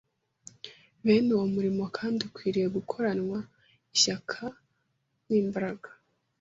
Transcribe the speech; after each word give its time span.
Bene 1.03 1.29
uwo 1.37 1.45
murimo 1.55 1.83
kandi 1.97 2.19
ukwiriye 2.27 2.67
gukoranwa 2.75 3.39
ishyaka 3.95 4.41
n’imbaraga. 5.27 5.89